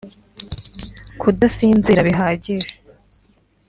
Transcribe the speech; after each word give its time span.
kudasinzira 1.19 1.99
bihagije 2.07 2.67